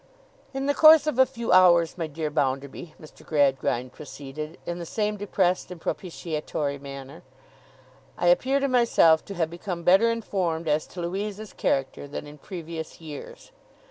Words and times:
'In 0.51 0.65
the 0.65 0.73
course 0.73 1.05
of 1.05 1.19
a 1.19 1.27
few 1.27 1.51
hours, 1.51 1.95
my 1.95 2.07
dear 2.07 2.31
Bounderby,' 2.31 2.95
Mr. 2.99 3.23
Gradgrind 3.23 3.91
proceeded, 3.93 4.57
in 4.65 4.79
the 4.79 4.85
same 4.87 5.15
depressed 5.15 5.69
and 5.69 5.79
propitiatory 5.79 6.79
manner, 6.79 7.21
'I 8.17 8.25
appear 8.29 8.59
to 8.59 8.67
myself 8.67 9.23
to 9.25 9.35
have 9.35 9.51
become 9.51 9.83
better 9.83 10.09
informed 10.09 10.67
as 10.67 10.87
to 10.87 11.01
Louisa's 11.01 11.53
character, 11.53 12.07
than 12.07 12.25
in 12.25 12.39
previous 12.39 12.99
years. 12.99 13.51